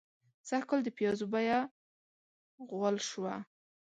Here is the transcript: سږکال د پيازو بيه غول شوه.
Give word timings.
سږکال 0.49 0.79
د 0.83 0.89
پيازو 0.97 1.25
بيه 1.33 1.59
غول 2.69 2.97
شوه. 3.09 3.35